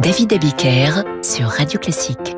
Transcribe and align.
David 0.00 0.32
Abiker 0.32 1.02
sur 1.22 1.48
Radio 1.48 1.80
Classique. 1.80 2.36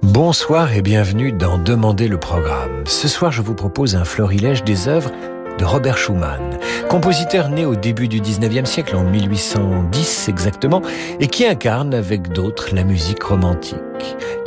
Bonsoir 0.00 0.72
et 0.72 0.80
bienvenue 0.80 1.32
dans 1.32 1.58
Demander 1.58 2.08
le 2.08 2.16
programme. 2.16 2.86
Ce 2.86 3.06
soir, 3.06 3.32
je 3.32 3.42
vous 3.42 3.54
propose 3.54 3.96
un 3.96 4.06
florilège 4.06 4.64
des 4.64 4.88
œuvres 4.88 5.10
de 5.58 5.64
Robert 5.66 5.98
Schumann, 5.98 6.58
compositeur 6.88 7.50
né 7.50 7.66
au 7.66 7.76
début 7.76 8.08
du 8.08 8.22
19e 8.22 8.64
siècle, 8.64 8.96
en 8.96 9.04
1810 9.04 10.30
exactement, 10.30 10.80
et 11.20 11.26
qui 11.26 11.46
incarne 11.46 11.92
avec 11.92 12.28
d'autres 12.28 12.74
la 12.74 12.84
musique 12.84 13.22
romantique. 13.22 13.76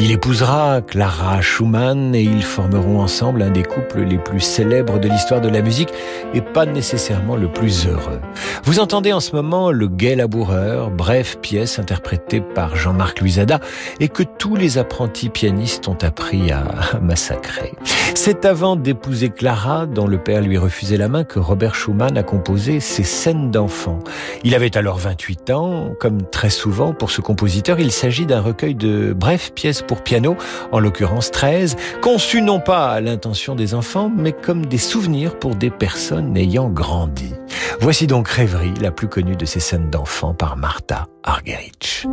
Il 0.01 0.11
épousera 0.11 0.81
Clara 0.81 1.41
Schumann 1.41 2.15
et 2.15 2.21
ils 2.21 2.43
formeront 2.43 3.01
ensemble 3.01 3.41
un 3.41 3.49
des 3.49 3.63
couples 3.63 4.01
les 4.01 4.17
plus 4.17 4.39
célèbres 4.39 4.97
de 4.97 5.09
l'histoire 5.09 5.41
de 5.41 5.49
la 5.49 5.61
musique 5.61 5.89
et 6.33 6.39
pas 6.39 6.65
nécessairement 6.65 7.35
le 7.35 7.51
plus 7.51 7.85
heureux. 7.85 8.21
Vous 8.63 8.79
entendez 8.79 9.11
en 9.11 9.19
ce 9.19 9.35
moment 9.35 9.71
Le 9.71 9.89
Gai 9.89 10.15
Laboureur, 10.15 10.89
bref 10.89 11.37
pièce 11.41 11.79
interprétée 11.79 12.39
par 12.39 12.77
Jean-Marc 12.77 13.19
Luisada 13.19 13.59
et 13.99 14.07
que 14.07 14.23
tous 14.23 14.55
les 14.55 14.77
apprentis 14.77 15.29
pianistes 15.29 15.87
ont 15.89 15.97
appris 16.01 16.51
à 16.51 16.63
massacrer. 17.01 17.73
C'est 18.15 18.45
avant 18.45 18.75
d'épouser 18.75 19.29
Clara, 19.29 19.85
dont 19.85 20.07
le 20.07 20.17
père 20.17 20.41
lui 20.41 20.57
refusait 20.57 20.97
la 20.97 21.09
main, 21.09 21.23
que 21.23 21.39
Robert 21.39 21.75
Schumann 21.75 22.17
a 22.17 22.23
composé 22.23 22.79
ses 22.79 23.03
scènes 23.03 23.51
d'enfants. 23.51 23.99
Il 24.43 24.55
avait 24.55 24.77
alors 24.77 24.97
28 24.97 25.51
ans, 25.51 25.89
comme 25.99 26.21
très 26.23 26.49
souvent 26.49 26.93
pour 26.93 27.11
ce 27.11 27.21
compositeur, 27.21 27.79
il 27.79 27.91
s'agit 27.91 28.25
d'un 28.25 28.41
recueil 28.41 28.75
de 28.75 29.13
pièces 29.55 29.81
pour 29.81 30.03
piano, 30.03 30.35
en 30.71 30.79
l'occurrence 30.79 31.31
13, 31.31 31.75
conçues 32.01 32.41
non 32.41 32.59
pas 32.59 32.91
à 32.91 33.01
l'intention 33.01 33.55
des 33.55 33.73
enfants, 33.73 34.11
mais 34.15 34.31
comme 34.31 34.65
des 34.65 34.77
souvenirs 34.77 35.37
pour 35.37 35.55
des 35.55 35.69
personnes 35.69 36.35
ayant 36.37 36.69
grandi. 36.69 37.33
Voici 37.79 38.07
donc 38.07 38.27
Rêverie, 38.27 38.73
la 38.81 38.91
plus 38.91 39.07
connue 39.07 39.35
de 39.35 39.45
ces 39.45 39.59
scènes 39.59 39.89
d'enfants 39.89 40.33
par 40.33 40.57
Martha 40.57 41.07
Argerich. 41.23 42.05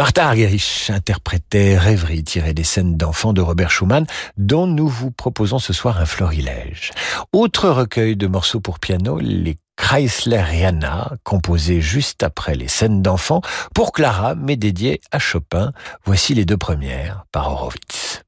Martha 0.00 0.28
Argerich 0.28 0.88
interprétait 0.88 1.76
Rêverie 1.76 2.24
tirée 2.24 2.54
des 2.54 2.64
scènes 2.64 2.96
d'enfants 2.96 3.34
de 3.34 3.42
Robert 3.42 3.70
Schumann, 3.70 4.06
dont 4.38 4.66
nous 4.66 4.88
vous 4.88 5.10
proposons 5.10 5.58
ce 5.58 5.74
soir 5.74 6.00
un 6.00 6.06
florilège. 6.06 6.92
Autre 7.34 7.68
recueil 7.68 8.16
de 8.16 8.26
morceaux 8.26 8.60
pour 8.60 8.78
piano, 8.78 9.18
les 9.18 9.58
Chreisleriana, 9.76 11.18
composés 11.22 11.82
juste 11.82 12.22
après 12.22 12.54
les 12.54 12.66
scènes 12.66 13.02
d'enfants, 13.02 13.42
pour 13.74 13.92
Clara, 13.92 14.34
mais 14.36 14.56
dédiés 14.56 15.02
à 15.10 15.18
Chopin. 15.18 15.74
Voici 16.06 16.32
les 16.32 16.46
deux 16.46 16.56
premières 16.56 17.26
par 17.30 17.52
Horowitz. 17.52 18.22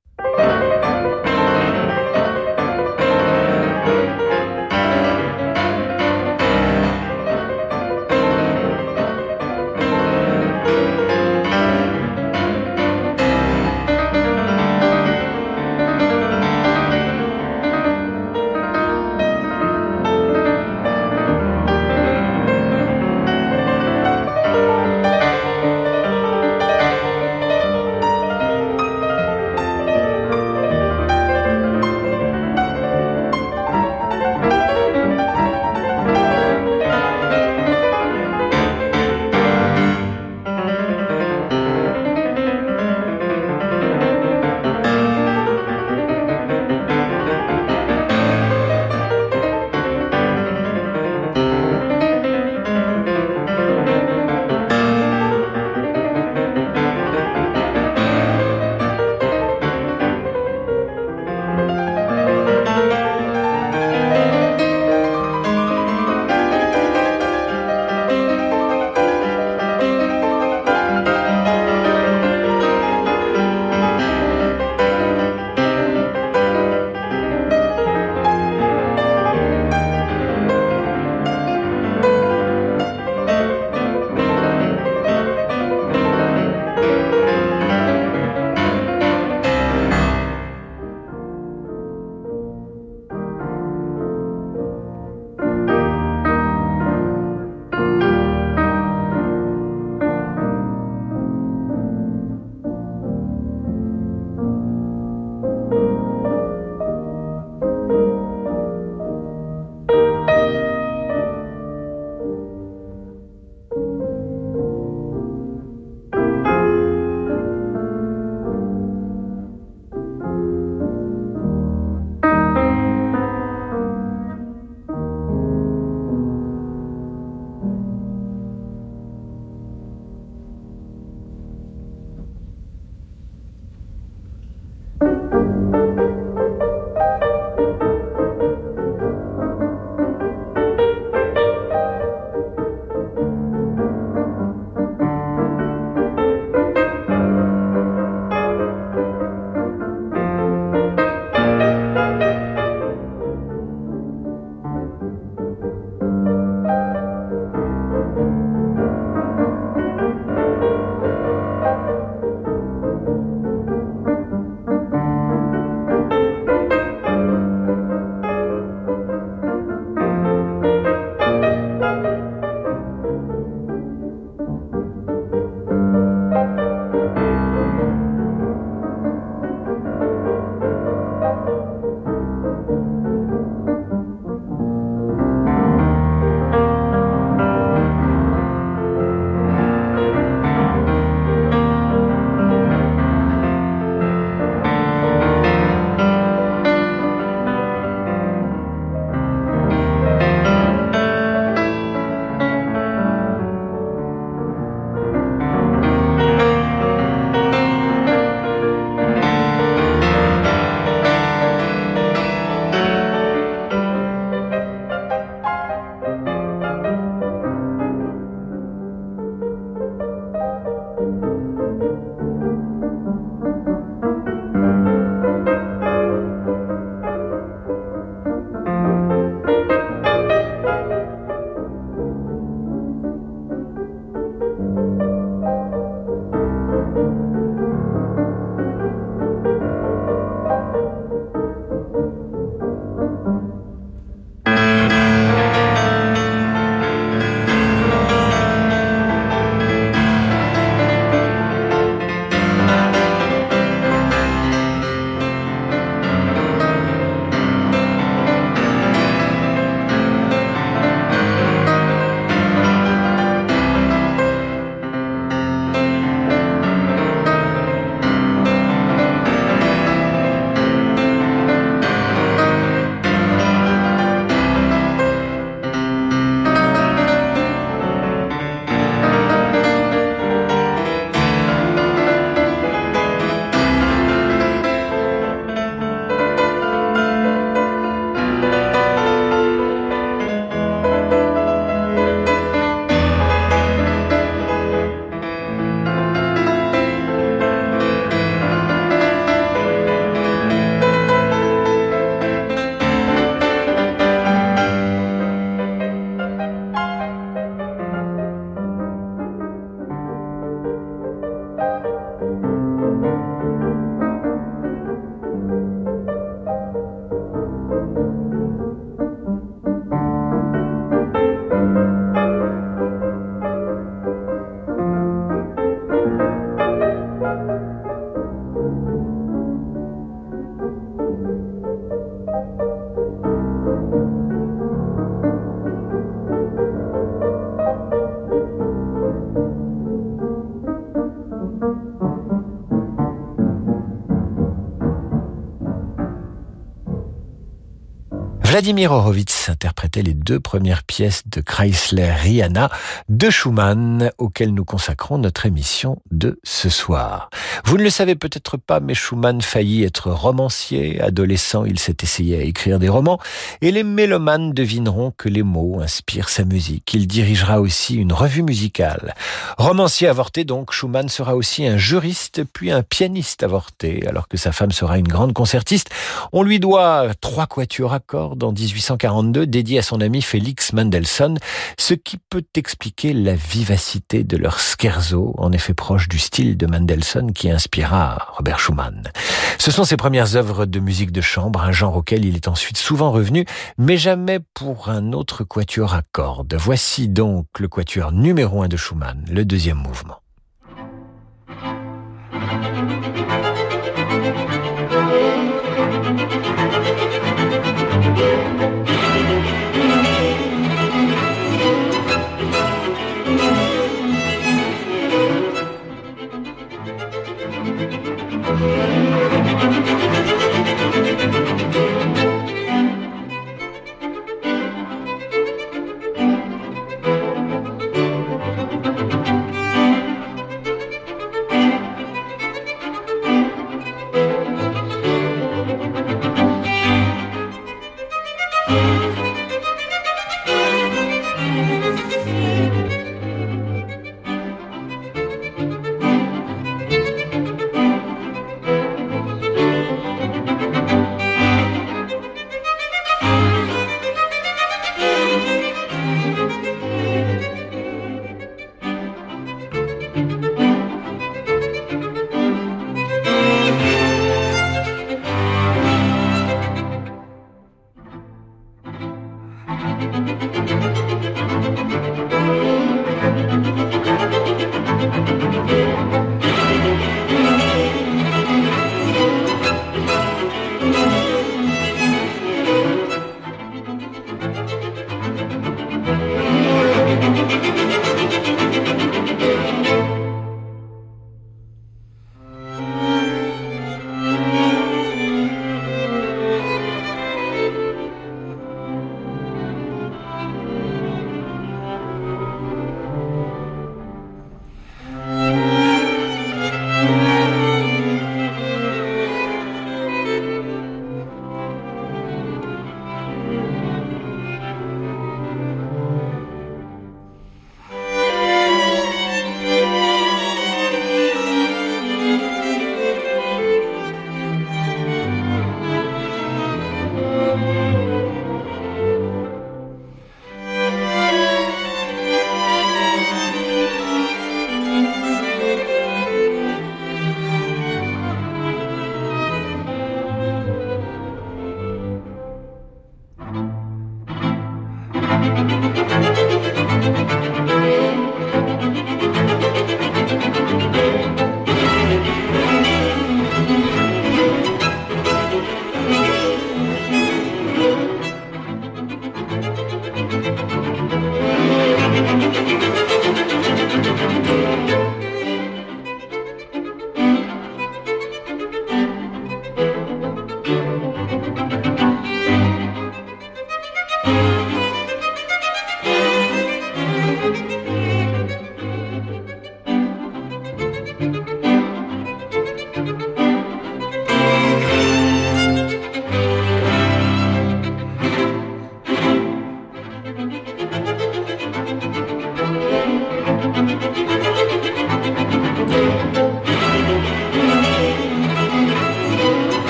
Vladimir 348.52 348.90
Horowitz 348.90 349.31
interprétait 349.48 350.02
les 350.02 350.14
deux 350.14 350.40
premières 350.40 350.82
pièces 350.82 351.22
de 351.26 351.40
Chrysler 351.40 352.12
Rihanna 352.12 352.70
de 353.08 353.30
Schumann 353.30 354.10
auxquelles 354.18 354.54
nous 354.54 354.64
consacrons 354.64 355.18
notre 355.18 355.46
émission 355.46 355.98
de 356.10 356.38
ce 356.42 356.68
soir. 356.68 357.30
Vous 357.64 357.76
ne 357.76 357.82
le 357.82 357.90
savez 357.90 358.14
peut-être 358.14 358.56
pas, 358.56 358.80
mais 358.80 358.94
Schumann 358.94 359.40
faillit 359.40 359.84
être 359.84 360.10
romancier. 360.10 361.00
Adolescent, 361.00 361.64
il 361.64 361.78
s'est 361.78 361.96
essayé 362.02 362.38
à 362.38 362.42
écrire 362.42 362.78
des 362.78 362.88
romans 362.88 363.18
et 363.60 363.70
les 363.70 363.82
mélomanes 363.82 364.52
devineront 364.52 365.12
que 365.16 365.28
les 365.28 365.42
mots 365.42 365.80
inspirent 365.80 366.28
sa 366.28 366.44
musique. 366.44 366.92
Il 366.94 367.06
dirigera 367.06 367.60
aussi 367.60 367.96
une 367.96 368.12
revue 368.12 368.42
musicale. 368.42 369.14
Romancier 369.58 370.08
avorté 370.08 370.44
donc, 370.44 370.72
Schumann 370.72 371.08
sera 371.08 371.36
aussi 371.36 371.66
un 371.66 371.76
juriste 371.76 372.42
puis 372.52 372.70
un 372.70 372.82
pianiste 372.82 373.42
avorté 373.42 374.04
alors 374.06 374.28
que 374.28 374.36
sa 374.36 374.52
femme 374.52 374.72
sera 374.72 374.98
une 374.98 375.08
grande 375.08 375.32
concertiste. 375.32 375.90
On 376.32 376.42
lui 376.42 376.60
doit 376.60 377.08
trois 377.20 377.46
quatuors 377.46 377.92
à 377.92 378.00
cordes 378.00 378.44
en 378.44 378.52
1842 378.52 379.31
dédié 379.32 379.78
à 379.78 379.82
son 379.82 380.00
ami 380.00 380.22
Félix 380.22 380.72
Mendelssohn, 380.72 381.38
ce 381.78 381.94
qui 381.94 382.18
peut 382.30 382.44
expliquer 382.54 383.12
la 383.12 383.34
vivacité 383.34 384.24
de 384.24 384.36
leur 384.36 384.60
scherzo, 384.60 385.34
en 385.38 385.52
effet 385.52 385.74
proche 385.74 386.08
du 386.08 386.18
style 386.18 386.56
de 386.56 386.66
Mendelssohn 386.66 387.32
qui 387.32 387.50
inspira 387.50 388.28
Robert 388.36 388.58
Schumann. 388.58 389.10
Ce 389.58 389.70
sont 389.70 389.84
ses 389.84 389.96
premières 389.96 390.36
œuvres 390.36 390.66
de 390.66 390.80
musique 390.80 391.12
de 391.12 391.20
chambre, 391.20 391.62
un 391.62 391.72
genre 391.72 391.96
auquel 391.96 392.24
il 392.24 392.36
est 392.36 392.48
ensuite 392.48 392.76
souvent 392.76 393.10
revenu, 393.10 393.44
mais 393.78 393.96
jamais 393.96 394.40
pour 394.54 394.88
un 394.88 395.12
autre 395.12 395.44
quatuor 395.44 395.94
à 395.94 396.02
cordes. 396.12 396.54
Voici 396.58 397.08
donc 397.08 397.46
le 397.58 397.68
quatuor 397.68 398.12
numéro 398.12 398.62
un 398.62 398.68
de 398.68 398.76
Schumann, 398.76 399.24
le 399.30 399.44
deuxième 399.44 399.78
mouvement. 399.78 400.18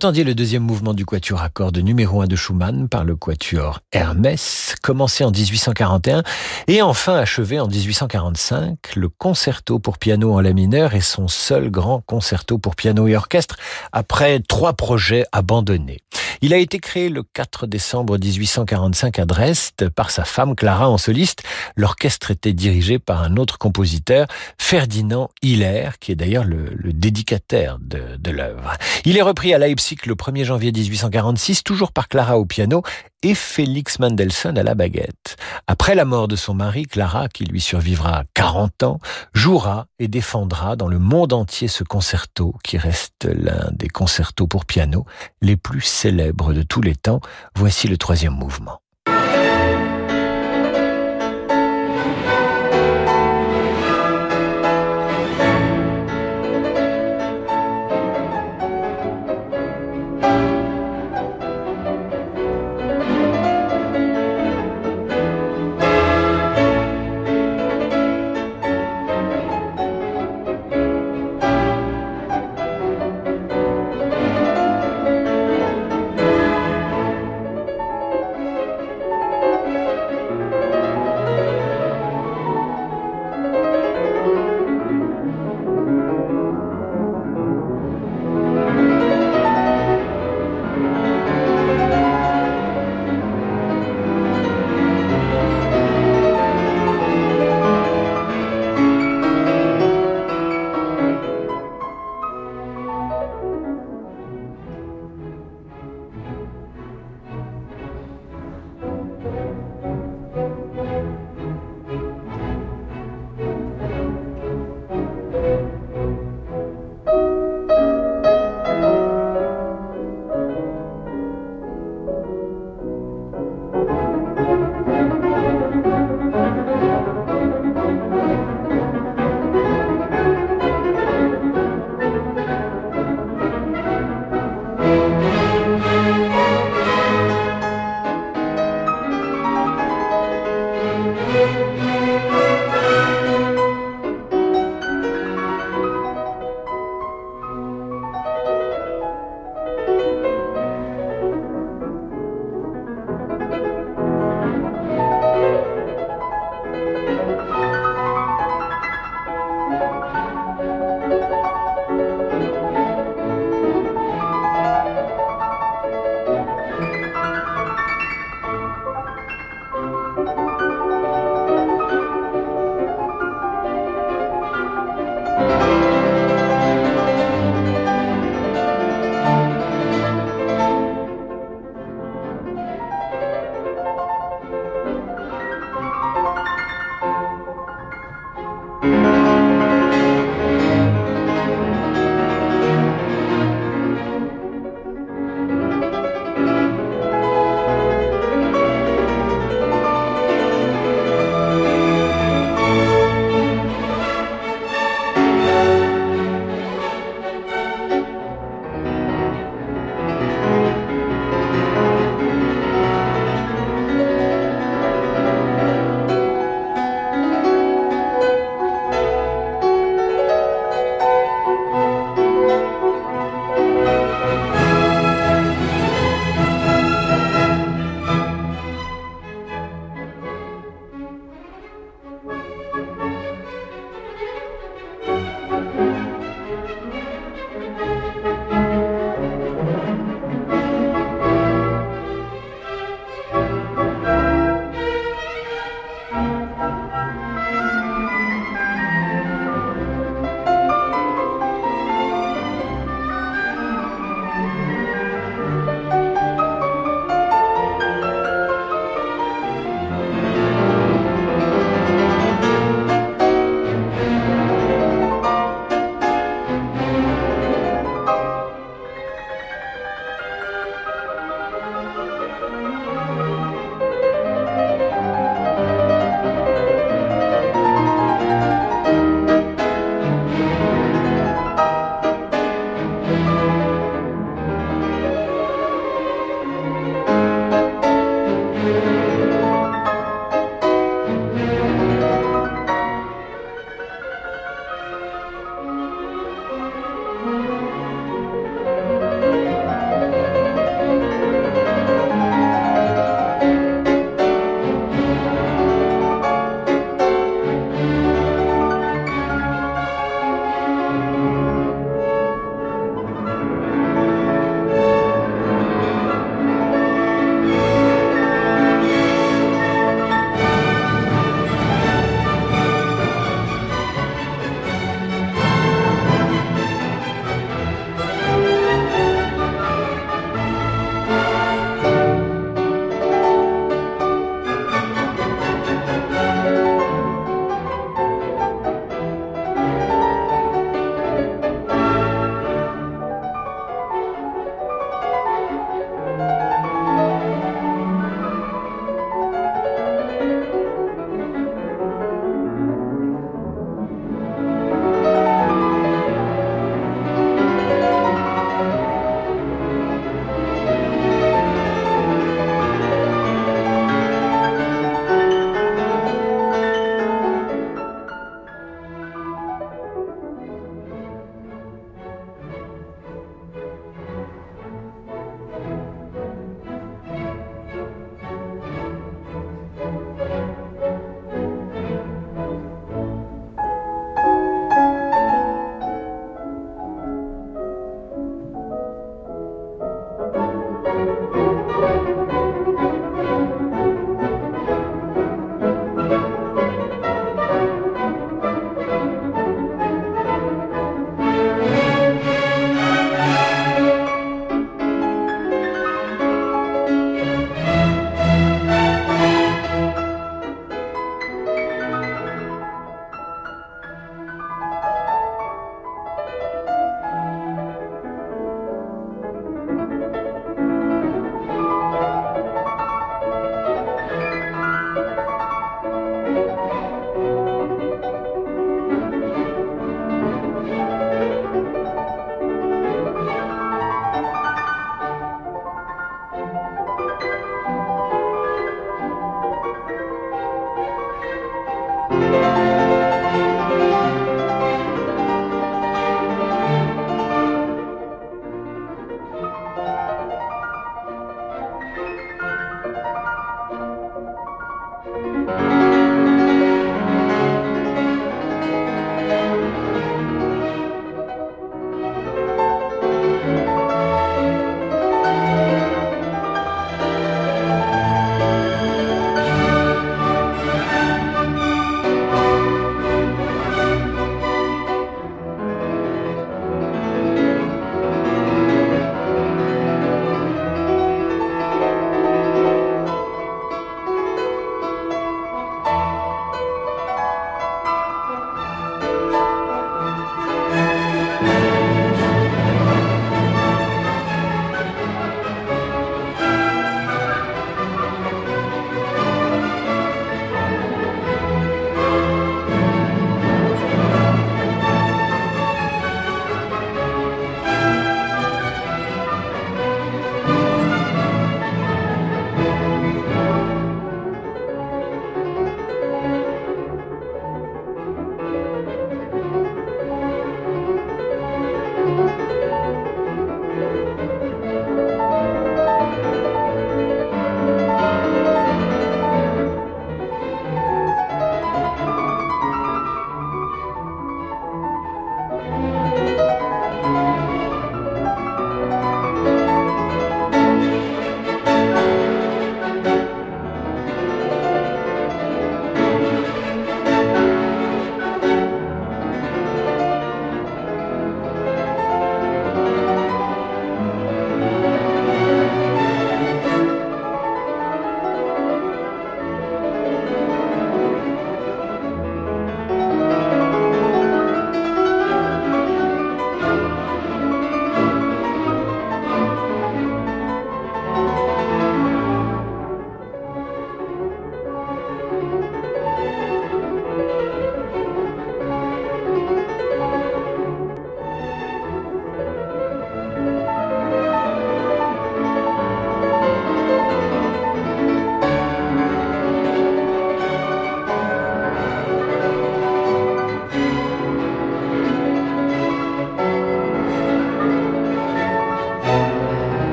Entendiez 0.00 0.24
le 0.24 0.34
deuxième 0.34 0.62
mouvement 0.62 0.94
du 0.94 1.04
quatuor 1.04 1.42
à 1.42 1.50
cordes 1.50 1.76
numéro 1.76 2.22
1 2.22 2.26
de 2.26 2.34
Schumann 2.34 2.88
par 2.88 3.04
le 3.04 3.16
quatuor 3.16 3.80
Hermès, 3.92 4.74
commencé 4.80 5.24
en 5.24 5.30
1841 5.30 6.22
et 6.68 6.80
enfin 6.80 7.16
achevé 7.16 7.60
en 7.60 7.66
1845. 7.68 8.96
Le 8.96 9.10
concerto 9.10 9.78
pour 9.78 9.98
piano 9.98 10.32
en 10.32 10.40
la 10.40 10.54
mineur 10.54 10.94
est 10.94 11.02
son 11.02 11.28
seul 11.28 11.70
grand 11.70 12.00
concerto 12.00 12.56
pour 12.56 12.76
piano 12.76 13.08
et 13.08 13.14
orchestre 13.14 13.56
après 13.92 14.40
trois 14.40 14.72
projets 14.72 15.26
abandonnés. 15.32 15.98
Il 16.40 16.54
a 16.54 16.56
été 16.56 16.78
créé 16.78 17.10
le 17.10 17.22
4 17.22 17.66
décembre 17.66 18.16
1845 18.18 19.18
à 19.18 19.26
Dresde 19.26 19.90
par 19.94 20.10
sa 20.10 20.24
femme 20.24 20.54
Clara 20.56 20.88
en 20.88 20.96
soliste. 20.96 21.42
L'orchestre 21.76 22.30
était 22.30 22.54
dirigé 22.54 22.98
par 22.98 23.22
un 23.22 23.36
autre 23.36 23.58
compositeur, 23.58 24.26
Ferdinand 24.56 25.28
Hiller, 25.42 25.90
qui 26.00 26.12
est 26.12 26.16
d'ailleurs 26.16 26.44
le, 26.44 26.70
dédicataire 26.94 27.78
de, 27.78 28.16
de 28.18 28.30
l'œuvre. 28.30 28.72
Il 29.04 29.18
est 29.18 29.22
repris 29.22 29.52
à 29.52 29.58
Leipzig 29.58 29.89
Le 30.06 30.14
1er 30.14 30.44
janvier 30.44 30.70
1846, 30.70 31.64
toujours 31.64 31.90
par 31.90 32.08
Clara 32.08 32.38
au 32.38 32.44
piano 32.44 32.82
et 33.22 33.34
Félix 33.34 33.98
Mendelssohn 33.98 34.56
à 34.56 34.62
la 34.62 34.76
baguette. 34.76 35.36
Après 35.66 35.96
la 35.96 36.04
mort 36.04 36.28
de 36.28 36.36
son 36.36 36.54
mari, 36.54 36.84
Clara, 36.84 37.28
qui 37.28 37.44
lui 37.44 37.60
survivra 37.60 38.22
40 38.34 38.84
ans, 38.84 39.00
jouera 39.34 39.88
et 39.98 40.06
défendra 40.06 40.76
dans 40.76 40.86
le 40.86 41.00
monde 41.00 41.32
entier 41.32 41.66
ce 41.66 41.82
concerto 41.82 42.54
qui 42.62 42.78
reste 42.78 43.24
l'un 43.24 43.68
des 43.72 43.88
concertos 43.88 44.46
pour 44.46 44.64
piano 44.64 45.06
les 45.42 45.56
plus 45.56 45.82
célèbres 45.82 46.52
de 46.52 46.62
tous 46.62 46.82
les 46.82 46.94
temps. 46.94 47.20
Voici 47.56 47.88
le 47.88 47.98
troisième 47.98 48.34
mouvement. 48.34 48.80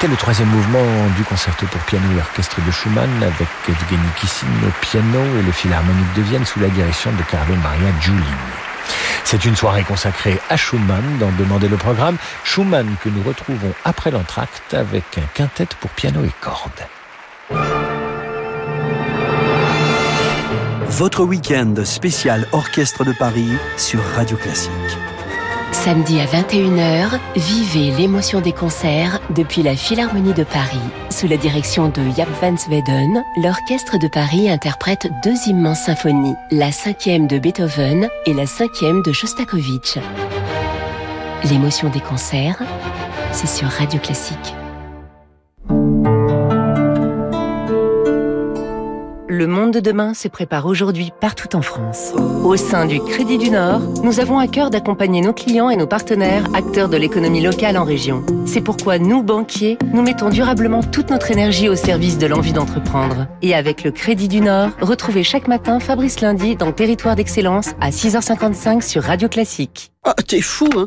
C'était 0.00 0.12
le 0.12 0.16
troisième 0.16 0.48
mouvement 0.48 1.10
du 1.14 1.24
concerto 1.24 1.66
pour 1.66 1.80
piano 1.82 2.06
et 2.16 2.20
orchestre 2.20 2.56
de 2.64 2.70
Schumann 2.70 3.22
avec 3.22 3.48
Evgeny 3.68 4.08
Kissin 4.18 4.46
au 4.66 4.70
piano 4.80 5.18
et 5.38 5.42
le 5.42 5.52
Philharmonique 5.52 6.14
de 6.16 6.22
Vienne 6.22 6.46
sous 6.46 6.58
la 6.58 6.68
direction 6.68 7.12
de 7.12 7.22
Carlo 7.30 7.54
Maria 7.56 7.92
Giulini. 8.00 8.24
C'est 9.24 9.44
une 9.44 9.54
soirée 9.56 9.84
consacrée 9.84 10.40
à 10.48 10.56
Schumann 10.56 11.18
dans 11.18 11.30
Demander 11.32 11.68
le 11.68 11.76
programme. 11.76 12.16
Schumann 12.44 12.96
que 13.04 13.10
nous 13.10 13.22
retrouvons 13.22 13.74
après 13.84 14.10
l'entracte 14.10 14.72
avec 14.72 15.04
un 15.18 15.26
quintet 15.34 15.68
pour 15.78 15.90
piano 15.90 16.24
et 16.24 16.32
cordes. 16.40 16.86
Votre 20.86 21.24
week-end 21.24 21.74
spécial 21.84 22.46
Orchestre 22.52 23.04
de 23.04 23.12
Paris 23.12 23.52
sur 23.76 24.00
Radio 24.16 24.38
Classique. 24.38 24.70
Samedi 25.84 26.20
à 26.20 26.26
21h, 26.26 27.18
vivez 27.36 27.90
l'émotion 27.96 28.42
des 28.42 28.52
concerts 28.52 29.18
depuis 29.30 29.62
la 29.62 29.74
Philharmonie 29.74 30.34
de 30.34 30.44
Paris. 30.44 30.76
Sous 31.08 31.26
la 31.26 31.38
direction 31.38 31.88
de 31.88 32.02
Jaap 32.14 32.28
van 32.42 32.54
Zweden, 32.54 33.24
l'Orchestre 33.42 33.98
de 33.98 34.06
Paris 34.06 34.50
interprète 34.50 35.08
deux 35.24 35.36
immenses 35.46 35.80
symphonies, 35.80 36.34
la 36.50 36.70
cinquième 36.70 37.26
de 37.26 37.38
Beethoven 37.38 38.10
et 38.26 38.34
la 38.34 38.44
cinquième 38.44 39.00
de 39.02 39.12
Shostakovich. 39.12 39.96
L'émotion 41.44 41.88
des 41.88 42.00
concerts, 42.00 42.62
c'est 43.32 43.48
sur 43.48 43.68
Radio 43.68 43.98
Classique. 44.00 44.59
Le 49.40 49.46
monde 49.46 49.72
de 49.72 49.80
demain 49.80 50.12
se 50.12 50.28
prépare 50.28 50.66
aujourd'hui 50.66 51.12
partout 51.18 51.56
en 51.56 51.62
France. 51.62 52.12
Au 52.44 52.58
sein 52.58 52.84
du 52.84 53.00
Crédit 53.00 53.38
du 53.38 53.48
Nord, 53.48 53.80
nous 54.04 54.20
avons 54.20 54.38
à 54.38 54.46
cœur 54.46 54.68
d'accompagner 54.68 55.22
nos 55.22 55.32
clients 55.32 55.70
et 55.70 55.76
nos 55.76 55.86
partenaires, 55.86 56.44
acteurs 56.52 56.90
de 56.90 56.98
l'économie 56.98 57.40
locale 57.40 57.78
en 57.78 57.84
région. 57.84 58.22
C'est 58.44 58.60
pourquoi 58.60 58.98
nous, 58.98 59.22
banquiers, 59.22 59.78
nous 59.94 60.02
mettons 60.02 60.28
durablement 60.28 60.82
toute 60.82 61.08
notre 61.08 61.30
énergie 61.30 61.70
au 61.70 61.74
service 61.74 62.18
de 62.18 62.26
l'envie 62.26 62.52
d'entreprendre. 62.52 63.28
Et 63.40 63.54
avec 63.54 63.82
le 63.82 63.92
Crédit 63.92 64.28
du 64.28 64.42
Nord, 64.42 64.72
retrouvez 64.82 65.22
chaque 65.22 65.48
matin 65.48 65.80
Fabrice 65.80 66.20
Lundi 66.20 66.54
dans 66.54 66.72
Territoire 66.72 67.16
d'Excellence 67.16 67.70
à 67.80 67.88
6h55 67.88 68.82
sur 68.82 69.04
Radio 69.04 69.30
Classique. 69.30 69.90
Ah, 70.04 70.12
t'es 70.28 70.42
fou, 70.42 70.68
hein 70.76 70.86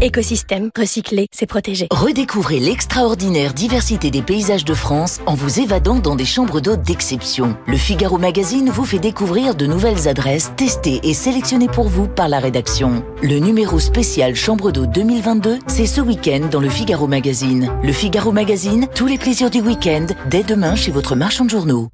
Écosystème, 0.00 0.70
recycler, 0.78 1.26
c'est 1.32 1.46
protéger. 1.46 1.88
Redécouvrez 1.90 2.60
l'extraordinaire 2.60 3.52
diversité 3.52 4.12
des 4.12 4.22
paysages 4.22 4.64
de 4.64 4.74
France 4.74 5.18
en 5.26 5.34
vous 5.34 5.58
évadant 5.58 5.96
dans 5.96 6.14
des 6.14 6.24
chambres 6.24 6.60
d'hôtes 6.60 6.82
d'exception. 6.82 7.56
Le 7.66 7.76
Figaro 7.76 8.16
Magazine 8.16 8.70
vous 8.70 8.84
fait 8.84 9.00
découvrir 9.00 9.56
de 9.56 9.66
nouvelles 9.66 10.06
adresses 10.06 10.52
testées 10.56 11.00
et 11.02 11.14
sélectionnées 11.14 11.66
pour 11.66 11.88
vous 11.88 12.06
par 12.06 12.28
la 12.28 12.38
rédaction. 12.38 13.04
Le 13.22 13.40
numéro 13.40 13.80
spécial 13.80 14.36
Chambre 14.36 14.70
d'hôtes 14.70 14.92
2022, 14.92 15.58
c'est 15.66 15.86
ce 15.86 16.00
week-end 16.00 16.48
dans 16.48 16.60
le 16.60 16.68
Figaro 16.68 17.08
Magazine. 17.08 17.68
Le 17.82 17.92
Figaro 17.92 18.30
Magazine, 18.30 18.86
tous 18.94 19.06
les 19.06 19.18
plaisirs 19.18 19.50
du 19.50 19.60
week-end, 19.60 20.06
dès 20.30 20.44
demain 20.44 20.76
chez 20.76 20.92
votre 20.92 21.16
marchand 21.16 21.44
de 21.44 21.50
journaux. 21.50 21.88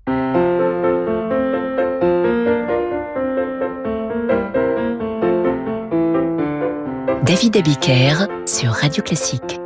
David 7.34 7.56
Abiker 7.56 8.28
sur 8.46 8.70
Radio 8.70 9.02
Classique. 9.02 9.58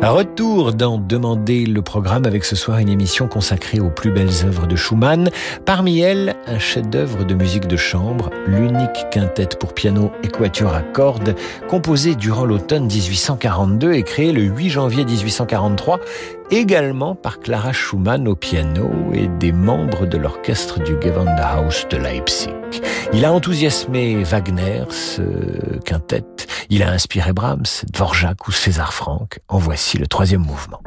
Retour 0.00 0.72
dans 0.72 0.98
Demander 0.98 1.66
le 1.66 1.82
programme 1.82 2.24
avec 2.24 2.44
ce 2.44 2.56
soir 2.56 2.78
une 2.78 2.88
émission 2.88 3.28
consacrée 3.28 3.78
aux 3.78 3.90
plus 3.90 4.10
belles 4.10 4.44
œuvres 4.44 4.66
de 4.66 4.74
Schumann. 4.74 5.30
Parmi 5.64 6.00
elles, 6.00 6.34
un 6.46 6.58
chef-d'œuvre 6.58 7.24
de 7.24 7.34
musique 7.34 7.66
de 7.66 7.76
chambre, 7.76 8.30
l'unique 8.46 9.06
quintette 9.10 9.58
pour 9.58 9.74
piano 9.74 10.10
et 10.22 10.28
quatuor 10.28 10.74
à 10.74 10.80
cordes, 10.80 11.34
composé 11.68 12.14
durant 12.14 12.46
l'automne 12.46 12.86
1842 12.86 13.92
et 13.92 14.02
créé 14.02 14.32
le 14.32 14.42
8 14.42 14.70
janvier 14.70 15.04
1843 15.04 16.00
également 16.50 17.14
par 17.14 17.40
Clara 17.40 17.72
Schumann 17.72 18.26
au 18.28 18.34
piano 18.34 18.90
et 19.12 19.28
des 19.28 19.52
membres 19.52 20.06
de 20.06 20.16
l'orchestre 20.16 20.82
du 20.82 20.94
Gewandhaus 21.00 21.86
de 21.90 21.96
Leipzig. 21.96 22.50
Il 23.12 23.24
a 23.24 23.32
enthousiasmé 23.32 24.22
Wagner, 24.22 24.84
ce 24.90 25.22
quintet. 25.84 26.24
Il 26.70 26.82
a 26.82 26.90
inspiré 26.90 27.32
Brahms, 27.32 27.84
Dvorak 27.92 28.48
ou 28.48 28.52
César 28.52 28.92
Franck. 28.92 29.40
En 29.48 29.58
voici 29.58 29.98
le 29.98 30.06
troisième 30.06 30.42
mouvement. 30.42 30.80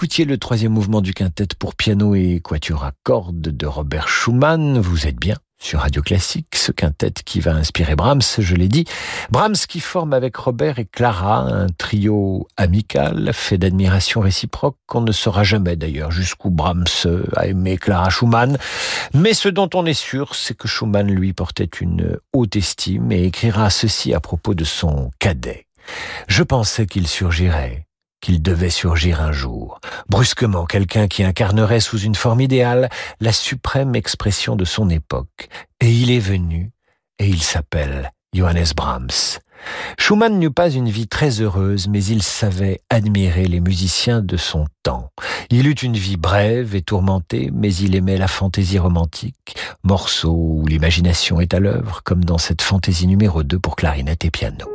Écoutiez 0.00 0.24
le 0.24 0.38
troisième 0.38 0.72
mouvement 0.72 1.02
du 1.02 1.12
quintet 1.12 1.48
pour 1.58 1.74
piano 1.74 2.14
et 2.14 2.40
quatuor 2.42 2.84
à 2.84 2.92
cordes 3.02 3.42
de 3.42 3.66
Robert 3.66 4.08
Schumann. 4.08 4.78
Vous 4.78 5.06
êtes 5.06 5.20
bien 5.20 5.36
sur 5.60 5.80
Radio 5.80 6.00
Classique, 6.00 6.56
ce 6.56 6.72
quintet 6.72 7.12
qui 7.22 7.40
va 7.40 7.52
inspirer 7.52 7.96
Brahms, 7.96 8.22
je 8.38 8.56
l'ai 8.56 8.68
dit. 8.68 8.86
Brahms 9.30 9.66
qui 9.68 9.78
forme 9.78 10.14
avec 10.14 10.38
Robert 10.38 10.78
et 10.78 10.86
Clara 10.86 11.40
un 11.40 11.66
trio 11.66 12.48
amical, 12.56 13.32
fait 13.34 13.58
d'admiration 13.58 14.22
réciproque, 14.22 14.78
qu'on 14.86 15.02
ne 15.02 15.12
saura 15.12 15.44
jamais 15.44 15.76
d'ailleurs 15.76 16.12
jusqu'où 16.12 16.48
Brahms 16.48 16.86
a 17.36 17.46
aimé 17.46 17.76
Clara 17.76 18.08
Schumann. 18.08 18.56
Mais 19.12 19.34
ce 19.34 19.50
dont 19.50 19.68
on 19.74 19.84
est 19.84 19.92
sûr, 19.92 20.34
c'est 20.34 20.56
que 20.56 20.66
Schumann 20.66 21.10
lui 21.10 21.34
portait 21.34 21.68
une 21.78 22.16
haute 22.32 22.56
estime 22.56 23.12
et 23.12 23.26
écrira 23.26 23.68
ceci 23.68 24.14
à 24.14 24.20
propos 24.20 24.54
de 24.54 24.64
son 24.64 25.10
cadet. 25.18 25.66
Je 26.26 26.42
pensais 26.42 26.86
qu'il 26.86 27.06
surgirait, 27.06 27.86
qu'il 28.20 28.42
devait 28.42 28.70
surgir 28.70 29.20
un 29.20 29.32
jour. 29.32 29.80
Brusquement, 30.08 30.66
quelqu'un 30.66 31.08
qui 31.08 31.24
incarnerait 31.24 31.80
sous 31.80 31.98
une 31.98 32.14
forme 32.14 32.40
idéale 32.40 32.88
la 33.20 33.32
suprême 33.32 33.94
expression 33.94 34.56
de 34.56 34.64
son 34.64 34.90
époque. 34.90 35.48
Et 35.80 35.90
il 35.90 36.10
est 36.10 36.18
venu, 36.18 36.70
et 37.18 37.26
il 37.26 37.42
s'appelle 37.42 38.12
Johannes 38.34 38.72
Brahms. 38.76 39.40
Schumann 39.98 40.38
n'eut 40.38 40.50
pas 40.50 40.70
une 40.70 40.88
vie 40.88 41.06
très 41.06 41.40
heureuse, 41.40 41.88
mais 41.88 42.02
il 42.04 42.22
savait 42.22 42.80
admirer 42.88 43.46
les 43.46 43.60
musiciens 43.60 44.22
de 44.22 44.36
son 44.36 44.66
temps. 44.82 45.10
Il 45.50 45.66
eut 45.66 45.72
une 45.72 45.96
vie 45.96 46.16
brève 46.16 46.74
et 46.74 46.82
tourmentée, 46.82 47.50
mais 47.52 47.74
il 47.74 47.94
aimait 47.94 48.16
la 48.16 48.28
fantaisie 48.28 48.78
romantique, 48.78 49.56
morceau 49.82 50.32
où 50.32 50.66
l'imagination 50.66 51.40
est 51.40 51.54
à 51.54 51.60
l'œuvre, 51.60 52.02
comme 52.04 52.24
dans 52.24 52.38
cette 52.38 52.62
fantaisie 52.62 53.06
numéro 53.06 53.42
2 53.42 53.58
pour 53.58 53.76
clarinette 53.76 54.24
et 54.24 54.30
piano. 54.30 54.66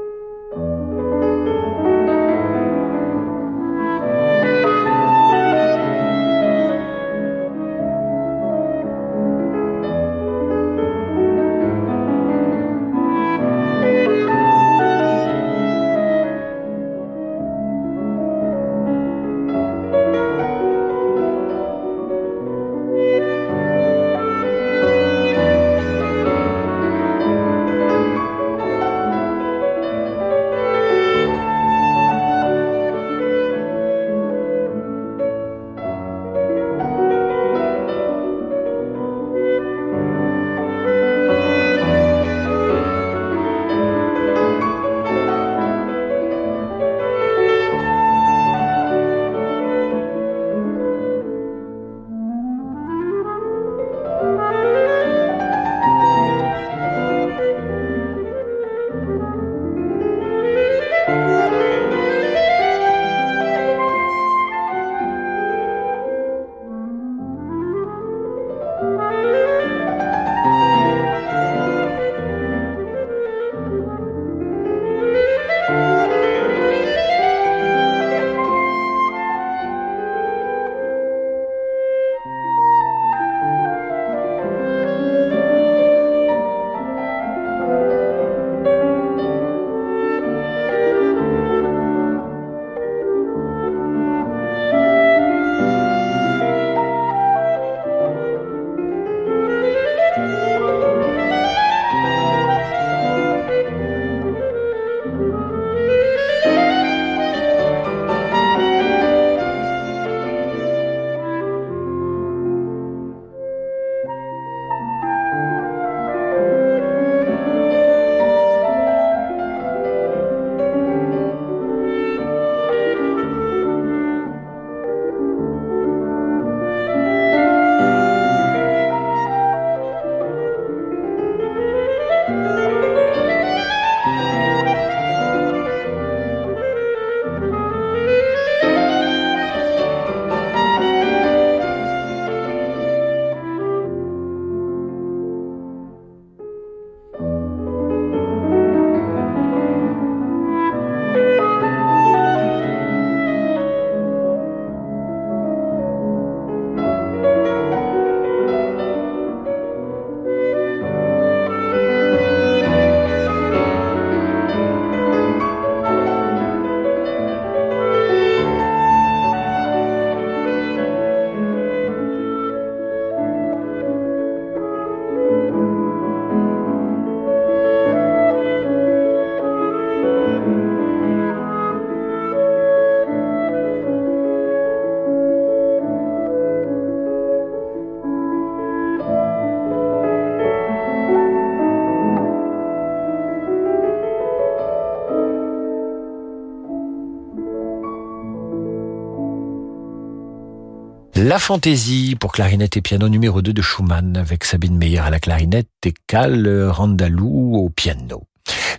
La 201.36 201.40
fantaisie 201.40 202.16
pour 202.18 202.32
clarinette 202.32 202.78
et 202.78 202.82
piano 202.82 203.10
numéro 203.10 203.42
2 203.42 203.52
de 203.52 203.62
Schumann 203.62 204.16
avec 204.16 204.46
Sabine 204.46 204.78
Meyer 204.78 205.00
à 205.00 205.10
la 205.10 205.20
clarinette 205.20 205.68
et 205.86 205.94
Cal 206.08 206.70
Randalou 206.70 207.58
au 207.58 207.68
piano. 207.68 208.24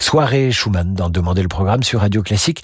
Soirée 0.01 0.51
Schumann 0.51 0.95
dans 0.95 1.11
Demander 1.11 1.43
le 1.43 1.49
programme 1.49 1.83
sur 1.83 2.01
Radio 2.01 2.23
Classique. 2.23 2.63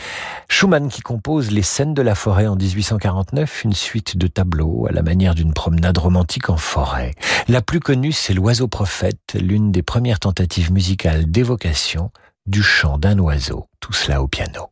Schumann 0.48 0.88
qui 0.88 1.02
compose 1.02 1.50
Les 1.50 1.60
scènes 1.60 1.92
de 1.92 2.00
la 2.00 2.14
forêt 2.14 2.46
en 2.46 2.56
1849, 2.56 3.64
une 3.64 3.74
suite 3.74 4.16
de 4.16 4.28
tableaux 4.28 4.86
à 4.88 4.92
la 4.92 5.02
manière 5.02 5.34
d'une 5.34 5.52
promenade 5.52 5.98
romantique 5.98 6.48
en 6.48 6.56
forêt. 6.56 7.10
La 7.46 7.60
plus 7.60 7.80
connue, 7.80 8.12
c'est 8.12 8.32
L'oiseau 8.32 8.68
prophète, 8.68 9.36
l'une 9.38 9.72
des 9.72 9.82
premières 9.82 10.20
tentatives 10.20 10.72
musicales 10.72 11.30
d'évocation 11.30 12.12
du 12.46 12.62
chant 12.62 12.96
d'un 12.96 13.18
oiseau. 13.18 13.66
Tout 13.78 13.92
cela 13.92 14.22
au 14.22 14.26
piano. 14.26 14.71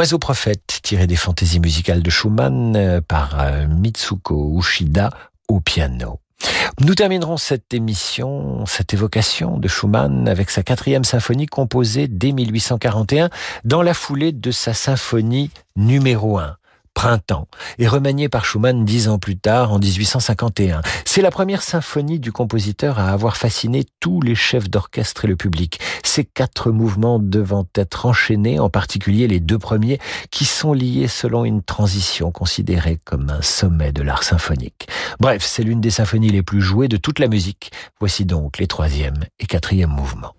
L'oiseau 0.00 0.18
prophète, 0.18 0.80
tiré 0.82 1.06
des 1.06 1.14
fantaisies 1.14 1.60
musicales 1.60 2.02
de 2.02 2.08
Schumann 2.08 2.74
euh, 2.74 3.02
par 3.02 3.38
euh, 3.38 3.66
Mitsuko 3.66 4.58
Ushida 4.58 5.10
au 5.46 5.60
piano. 5.60 6.20
Nous 6.80 6.94
terminerons 6.94 7.36
cette 7.36 7.74
émission, 7.74 8.64
cette 8.64 8.94
évocation 8.94 9.58
de 9.58 9.68
Schumann 9.68 10.26
avec 10.26 10.48
sa 10.48 10.62
quatrième 10.62 11.04
symphonie 11.04 11.44
composée 11.44 12.08
dès 12.08 12.32
1841 12.32 13.28
dans 13.64 13.82
la 13.82 13.92
foulée 13.92 14.32
de 14.32 14.50
sa 14.50 14.72
symphonie 14.72 15.50
numéro 15.76 16.38
1. 16.38 16.56
Printemps, 16.94 17.48
et 17.78 17.88
remanié 17.88 18.28
par 18.28 18.44
Schumann 18.44 18.84
dix 18.84 19.08
ans 19.08 19.18
plus 19.18 19.38
tard, 19.38 19.72
en 19.72 19.78
1851. 19.78 20.82
C'est 21.04 21.22
la 21.22 21.30
première 21.30 21.62
symphonie 21.62 22.18
du 22.18 22.32
compositeur 22.32 22.98
à 22.98 23.08
avoir 23.08 23.36
fasciné 23.36 23.84
tous 24.00 24.20
les 24.20 24.34
chefs 24.34 24.68
d'orchestre 24.68 25.24
et 25.24 25.28
le 25.28 25.36
public. 25.36 25.80
Ces 26.04 26.24
quatre 26.24 26.70
mouvements 26.70 27.18
devant 27.18 27.66
être 27.74 28.06
enchaînés, 28.06 28.58
en 28.58 28.68
particulier 28.68 29.28
les 29.28 29.40
deux 29.40 29.58
premiers, 29.58 29.98
qui 30.30 30.44
sont 30.44 30.72
liés 30.72 31.08
selon 31.08 31.44
une 31.44 31.62
transition 31.62 32.32
considérée 32.32 32.98
comme 33.04 33.30
un 33.30 33.42
sommet 33.42 33.92
de 33.92 34.02
l'art 34.02 34.24
symphonique. 34.24 34.88
Bref, 35.20 35.42
c'est 35.44 35.62
l'une 35.62 35.80
des 35.80 35.90
symphonies 35.90 36.30
les 36.30 36.42
plus 36.42 36.60
jouées 36.60 36.88
de 36.88 36.96
toute 36.96 37.18
la 37.18 37.28
musique. 37.28 37.70
Voici 37.98 38.24
donc 38.24 38.58
les 38.58 38.66
troisième 38.66 39.24
et 39.38 39.46
quatrième 39.46 39.90
mouvements. 39.90 40.34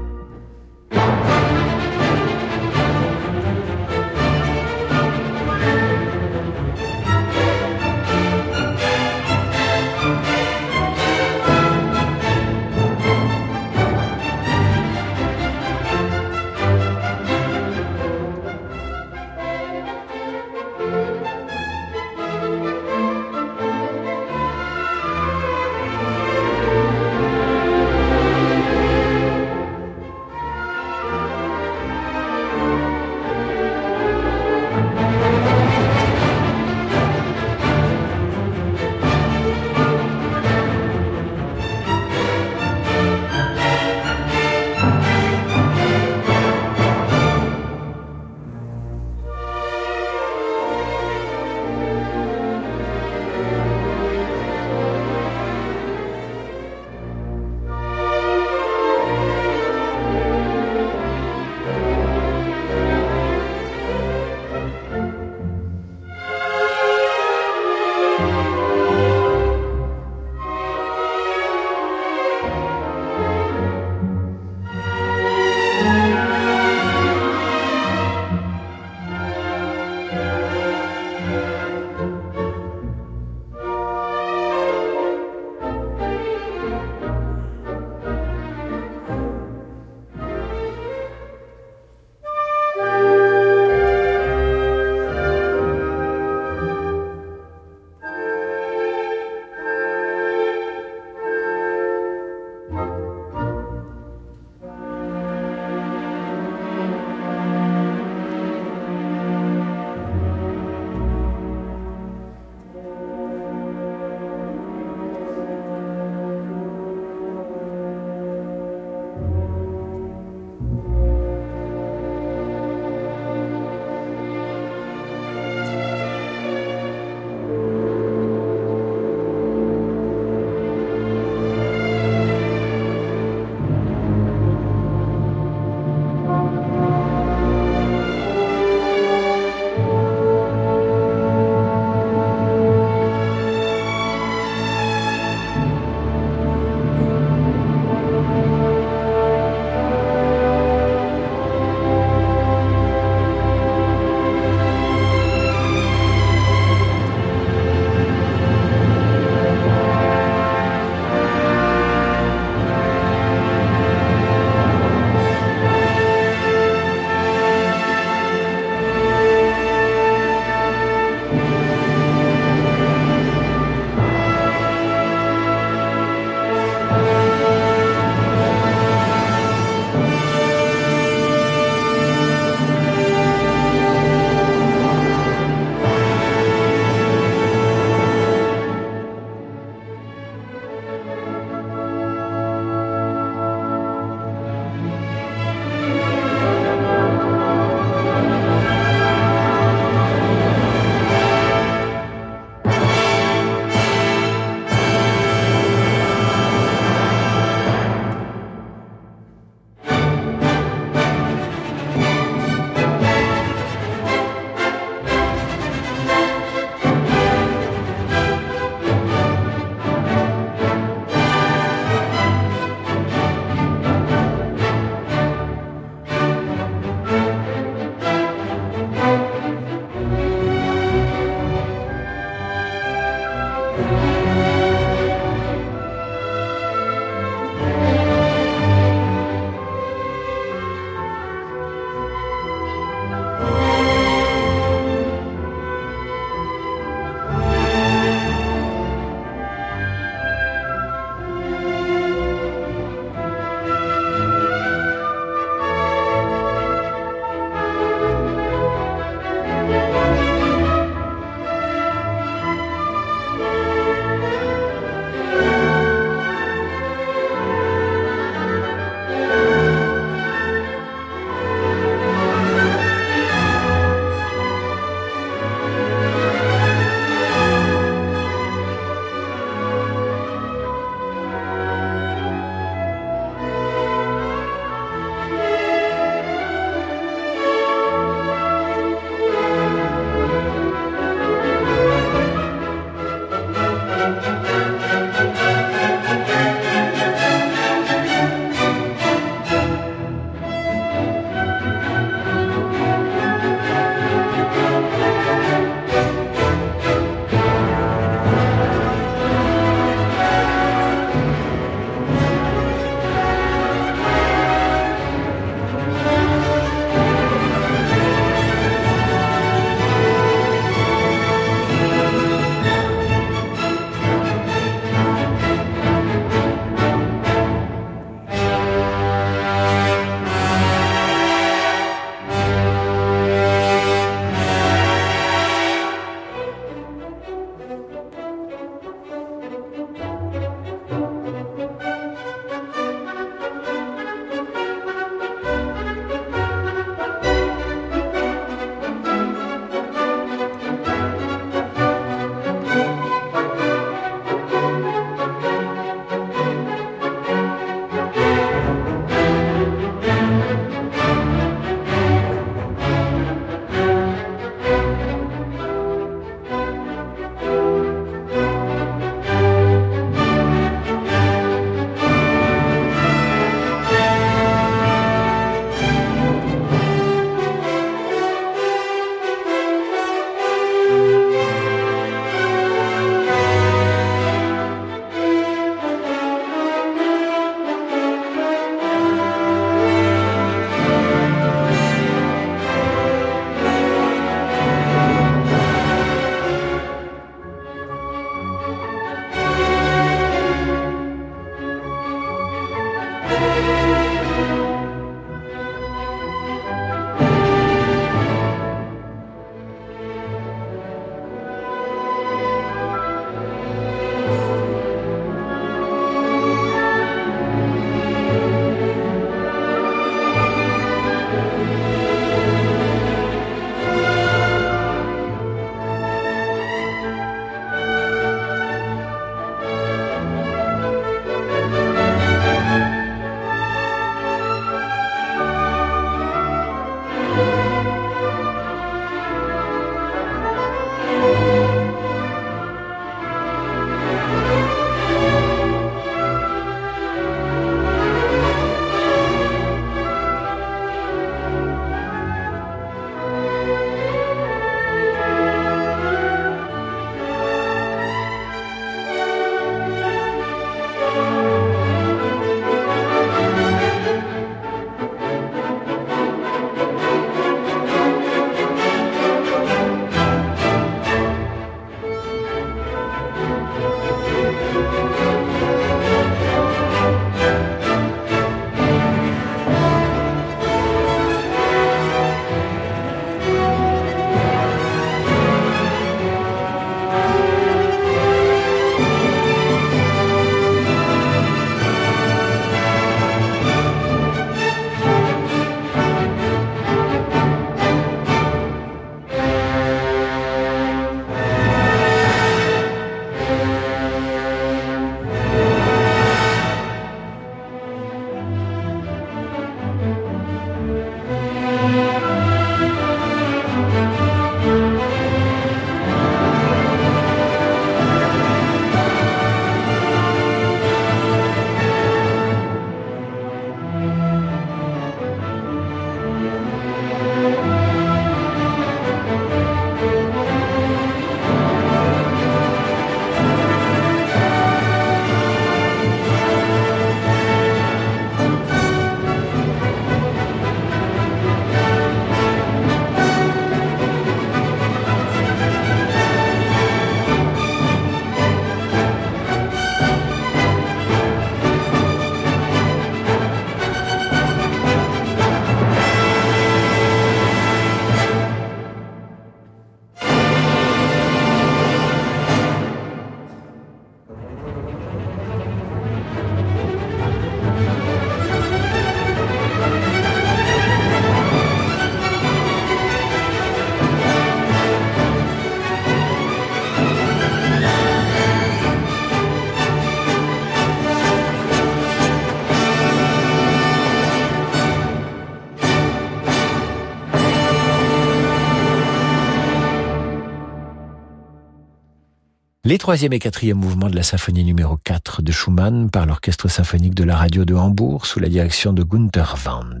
Les 592.90 592.98
troisième 592.98 593.32
et 593.32 593.38
quatrième 593.38 593.78
mouvements 593.78 594.10
de 594.10 594.16
la 594.16 594.24
symphonie 594.24 594.64
numéro 594.64 594.96
4 594.96 595.42
de 595.42 595.52
Schumann 595.52 596.10
par 596.10 596.26
l'orchestre 596.26 596.66
symphonique 596.66 597.14
de 597.14 597.22
la 597.22 597.36
radio 597.36 597.64
de 597.64 597.72
Hambourg 597.72 598.26
sous 598.26 598.40
la 598.40 598.48
direction 598.48 598.92
de 598.92 599.04
Gunther 599.04 599.54
Wand. 599.64 600.00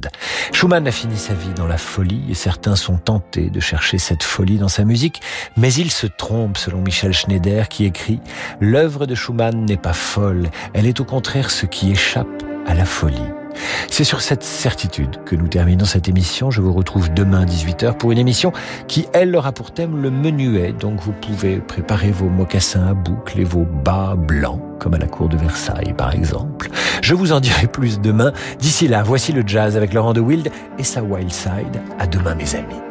Schumann 0.52 0.88
a 0.88 0.90
fini 0.90 1.16
sa 1.16 1.32
vie 1.34 1.54
dans 1.54 1.68
la 1.68 1.78
folie 1.78 2.24
et 2.28 2.34
certains 2.34 2.74
sont 2.74 2.96
tentés 2.96 3.48
de 3.48 3.60
chercher 3.60 3.98
cette 3.98 4.24
folie 4.24 4.58
dans 4.58 4.66
sa 4.66 4.84
musique, 4.84 5.20
mais 5.56 5.72
il 5.72 5.92
se 5.92 6.08
trompe 6.08 6.58
selon 6.58 6.82
Michel 6.82 7.12
Schneider 7.12 7.68
qui 7.68 7.84
écrit 7.84 8.18
L'œuvre 8.58 9.06
de 9.06 9.14
Schumann 9.14 9.64
n'est 9.66 9.76
pas 9.76 9.92
folle, 9.92 10.50
elle 10.74 10.86
est 10.88 10.98
au 10.98 11.04
contraire 11.04 11.52
ce 11.52 11.66
qui 11.66 11.92
échappe 11.92 12.42
à 12.66 12.74
la 12.74 12.86
folie. 12.86 13.39
C'est 13.90 14.04
sur 14.04 14.20
cette 14.20 14.42
certitude 14.42 15.22
que 15.24 15.36
nous 15.36 15.48
terminons 15.48 15.84
cette 15.84 16.08
émission. 16.08 16.50
Je 16.50 16.60
vous 16.60 16.72
retrouve 16.72 17.12
demain 17.12 17.44
18h 17.44 17.96
pour 17.96 18.12
une 18.12 18.18
émission 18.18 18.52
qui, 18.88 19.06
elle, 19.12 19.34
aura 19.36 19.52
pour 19.52 19.72
thème 19.72 20.00
le 20.00 20.10
menuet. 20.10 20.72
Donc 20.72 21.00
vous 21.00 21.12
pouvez 21.12 21.56
préparer 21.56 22.10
vos 22.10 22.28
mocassins 22.28 22.86
à 22.86 22.94
boucles 22.94 23.40
et 23.40 23.44
vos 23.44 23.64
bas 23.64 24.14
blancs, 24.16 24.60
comme 24.78 24.94
à 24.94 24.98
la 24.98 25.06
cour 25.06 25.28
de 25.28 25.36
Versailles 25.36 25.94
par 25.96 26.14
exemple. 26.14 26.70
Je 27.02 27.14
vous 27.14 27.32
en 27.32 27.40
dirai 27.40 27.66
plus 27.66 28.00
demain. 28.00 28.32
D'ici 28.58 28.88
là, 28.88 29.02
voici 29.02 29.32
le 29.32 29.42
jazz 29.46 29.76
avec 29.76 29.92
Laurent 29.92 30.12
de 30.12 30.20
Wild 30.20 30.50
et 30.78 30.84
sa 30.84 31.02
Wild 31.02 31.32
Side. 31.32 31.80
À 31.98 32.06
demain 32.06 32.34
mes 32.34 32.54
amis. 32.54 32.89